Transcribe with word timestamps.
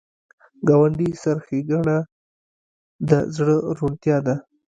ګاونډي 0.67 1.09
سره 1.23 1.39
ښېګڼه 1.47 1.97
د 3.09 3.11
زړه 3.35 3.55
روڼتیا 3.77 4.17
ده 4.25 4.35